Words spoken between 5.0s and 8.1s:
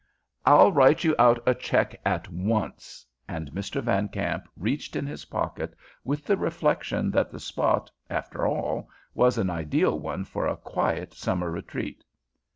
his pocket with the reflection that the spot,